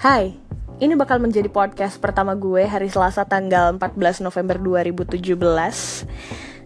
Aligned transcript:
Hai, 0.00 0.32
ini 0.80 0.96
bakal 0.96 1.20
menjadi 1.20 1.52
podcast 1.52 2.00
pertama 2.00 2.32
gue 2.32 2.64
hari 2.64 2.88
Selasa 2.88 3.28
tanggal 3.28 3.76
14 3.76 4.24
November 4.24 4.56
2017 4.88 5.36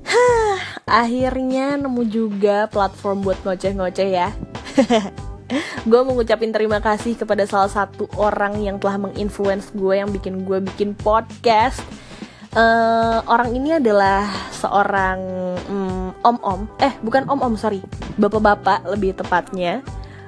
Hah, 0.07 0.59
akhirnya 0.87 1.75
nemu 1.75 2.03
juga 2.07 2.71
platform 2.71 3.27
buat 3.27 3.35
ngoceh-ngoceh 3.43 4.07
ya. 4.07 4.31
Gue 5.91 6.01
mau 6.07 6.15
ngucapin 6.15 6.55
terima 6.55 6.79
kasih 6.79 7.19
kepada 7.19 7.43
salah 7.43 7.67
satu 7.67 8.07
orang 8.15 8.63
yang 8.63 8.79
telah 8.79 9.03
menginfluence 9.03 9.75
gue 9.75 9.99
yang 9.99 10.15
bikin 10.15 10.47
gue 10.47 10.63
bikin 10.71 10.95
podcast. 10.95 11.83
Uh, 12.55 13.19
Orang 13.27 13.51
ini 13.51 13.83
adalah 13.83 14.31
seorang 14.55 15.19
om 15.75 16.15
om-om. 16.23 16.71
Eh 16.79 16.95
bukan 17.03 17.27
om-om 17.27 17.59
sorry. 17.59 17.83
Bapak-bapak 18.15 18.87
lebih 18.95 19.19
tepatnya 19.19 19.83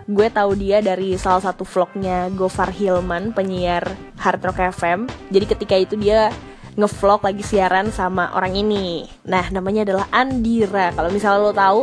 gue 0.07 0.29
tahu 0.31 0.55
dia 0.55 0.79
dari 0.79 1.19
salah 1.19 1.43
satu 1.43 1.67
vlognya 1.67 2.31
Gofar 2.31 2.71
Hilman 2.71 3.35
penyiar 3.35 3.83
Hard 4.23 4.43
Rock 4.47 4.63
FM 4.79 5.11
jadi 5.35 5.45
ketika 5.51 5.75
itu 5.75 5.95
dia 5.99 6.31
ngevlog 6.77 7.25
lagi 7.25 7.41
siaran 7.41 7.89
sama 7.89 8.31
orang 8.37 8.53
ini. 8.53 9.09
Nah 9.25 9.49
namanya 9.49 9.89
adalah 9.89 10.07
Andira. 10.13 10.93
Kalau 10.93 11.09
misalnya 11.09 11.41
lo 11.41 11.53
tahu 11.57 11.81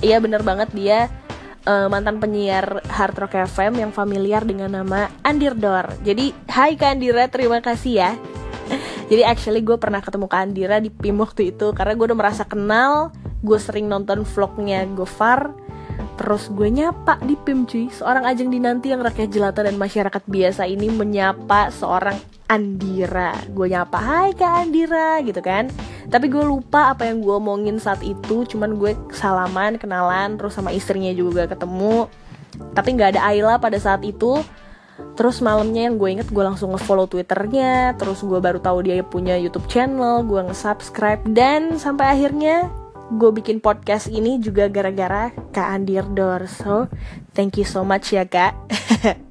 iya 0.00 0.16
bener 0.16 0.40
banget 0.40 0.72
dia 0.72 1.12
uh, 1.68 1.86
mantan 1.92 2.16
penyiar 2.18 2.80
Hard 2.88 3.16
Rock 3.20 3.36
FM 3.36 3.76
yang 3.84 3.92
familiar 3.92 4.42
dengan 4.42 4.72
nama 4.72 5.12
Andirdor. 5.20 5.92
Jadi 6.00 6.32
hai 6.48 6.74
Kak 6.74 6.96
Andira 6.96 7.28
terima 7.28 7.60
kasih 7.60 7.92
ya. 8.00 8.10
Jadi 9.12 9.22
actually 9.28 9.60
gue 9.60 9.76
pernah 9.76 10.00
ketemu 10.00 10.26
Kak 10.26 10.40
Andira 10.40 10.76
di 10.80 10.88
PIM 10.88 11.20
waktu 11.20 11.52
itu 11.52 11.76
karena 11.76 11.92
gue 11.92 12.06
udah 12.08 12.18
merasa 12.18 12.42
kenal 12.48 13.12
gue 13.44 13.58
sering 13.60 13.88
nonton 13.88 14.24
vlognya 14.24 14.88
Gofar 14.96 15.52
Terus 16.20 16.52
gue 16.52 16.68
nyapa 16.68 17.16
di 17.24 17.32
PIM 17.32 17.64
cuy. 17.64 17.88
Seorang 17.88 18.28
ajeng 18.28 18.52
dinanti 18.52 18.92
yang 18.92 19.00
rakyat 19.00 19.32
jelata 19.32 19.64
dan 19.64 19.80
masyarakat 19.80 20.20
biasa 20.28 20.68
ini 20.68 20.92
menyapa 20.92 21.72
seorang 21.72 22.20
Andira. 22.44 23.32
Gue 23.48 23.72
nyapa, 23.72 23.96
hai 23.96 24.36
kak 24.36 24.68
Andira 24.68 25.24
gitu 25.24 25.40
kan. 25.40 25.72
Tapi 26.12 26.28
gue 26.28 26.44
lupa 26.44 26.92
apa 26.92 27.08
yang 27.08 27.24
gue 27.24 27.32
omongin 27.40 27.80
saat 27.80 28.04
itu. 28.04 28.44
Cuman 28.44 28.76
gue 28.76 28.92
salaman, 29.16 29.80
kenalan 29.80 30.36
Terus 30.36 30.60
sama 30.60 30.76
istrinya 30.76 31.08
juga 31.16 31.48
ketemu. 31.48 32.12
Tapi 32.76 32.88
gak 33.00 33.16
ada 33.16 33.24
Ayla 33.24 33.56
pada 33.56 33.80
saat 33.80 34.04
itu. 34.04 34.44
Terus 35.16 35.40
malamnya 35.40 35.88
yang 35.88 35.96
gue 35.96 36.20
inget 36.20 36.28
gue 36.28 36.44
langsung 36.44 36.76
nge-follow 36.76 37.08
twitternya. 37.08 37.96
Terus 37.96 38.20
gue 38.20 38.36
baru 38.44 38.60
tahu 38.60 38.84
dia 38.84 39.00
punya 39.00 39.40
YouTube 39.40 39.64
channel 39.72 40.20
Gue 40.28 40.44
nge-subscribe. 40.52 41.24
Dan 41.32 41.80
sampai 41.80 42.12
akhirnya 42.12 42.68
gue 43.10 43.30
bikin 43.34 43.58
podcast 43.58 44.06
ini 44.06 44.38
juga 44.38 44.70
gara-gara 44.70 45.34
Kak 45.50 45.68
Andir 45.74 46.06
Dor 46.14 46.46
So, 46.46 46.86
thank 47.34 47.58
you 47.58 47.66
so 47.66 47.82
much 47.82 48.14
ya 48.14 48.22
Kak. 48.26 48.54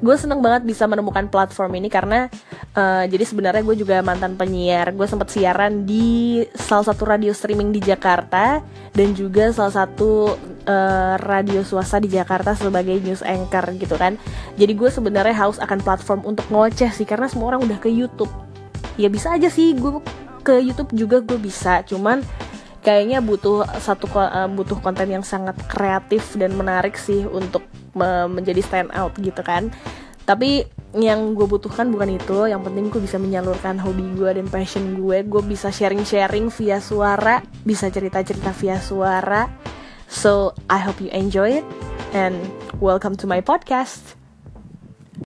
Gue 0.00 0.16
seneng 0.16 0.40
banget 0.40 0.64
bisa 0.64 0.88
menemukan 0.88 1.28
platform 1.28 1.76
ini 1.76 1.92
karena 1.92 2.32
uh, 2.72 3.04
jadi 3.04 3.20
sebenarnya 3.28 3.60
gue 3.60 3.76
juga 3.76 4.00
mantan 4.00 4.32
penyiar. 4.32 4.96
Gue 4.96 5.04
sempat 5.04 5.28
siaran 5.28 5.84
di 5.84 6.40
salah 6.56 6.88
satu 6.88 7.04
radio 7.04 7.36
streaming 7.36 7.68
di 7.68 7.84
Jakarta 7.84 8.64
dan 8.96 9.12
juga 9.12 9.52
salah 9.52 9.84
satu 9.84 10.32
uh, 10.64 11.14
radio 11.20 11.60
swasta 11.60 12.00
di 12.00 12.08
Jakarta 12.08 12.56
sebagai 12.56 12.96
news 13.04 13.20
anchor 13.20 13.76
gitu 13.76 14.00
kan. 14.00 14.16
Jadi 14.56 14.72
gue 14.72 14.88
sebenarnya 14.88 15.36
haus 15.36 15.60
akan 15.60 15.84
platform 15.84 16.20
untuk 16.24 16.48
ngoceh 16.48 16.88
sih 16.96 17.04
karena 17.04 17.28
semua 17.28 17.52
orang 17.52 17.68
udah 17.68 17.76
ke 17.76 17.92
YouTube. 17.92 18.32
Ya 18.96 19.12
bisa 19.12 19.36
aja 19.36 19.52
sih 19.52 19.76
gue 19.76 20.00
ke 20.40 20.56
YouTube 20.64 20.96
juga 20.96 21.20
gue 21.20 21.36
bisa. 21.36 21.84
Cuman 21.84 22.24
kayaknya 22.80 23.20
butuh 23.20 23.64
satu 23.80 24.08
uh, 24.16 24.48
butuh 24.48 24.80
konten 24.80 25.08
yang 25.08 25.24
sangat 25.24 25.56
kreatif 25.68 26.36
dan 26.36 26.56
menarik 26.56 26.96
sih 26.96 27.24
untuk 27.28 27.64
me 27.92 28.28
menjadi 28.28 28.60
stand 28.64 28.90
out 28.96 29.12
gitu 29.20 29.40
kan. 29.44 29.68
Tapi 30.24 30.62
yang 30.94 31.34
gue 31.38 31.46
butuhkan 31.46 31.90
bukan 31.90 32.18
itu 32.18 32.50
yang 32.50 32.62
penting 32.62 32.90
gue 32.90 33.02
bisa 33.02 33.18
menyalurkan 33.18 33.78
hobi 33.78 34.04
gue 34.14 34.30
dan 34.36 34.46
passion 34.46 34.98
gue. 34.98 35.26
Gue 35.26 35.42
bisa 35.42 35.70
sharing-sharing 35.70 36.50
via 36.54 36.78
suara 36.78 37.42
bisa 37.66 37.90
cerita-cerita 37.90 38.50
via 38.54 38.78
suara. 38.78 39.50
So 40.10 40.54
I 40.66 40.82
hope 40.82 40.98
you 41.02 41.10
enjoy 41.14 41.62
it 41.62 41.66
and 42.14 42.38
welcome 42.82 43.14
to 43.22 43.26
my 43.30 43.38
podcast 43.38 44.19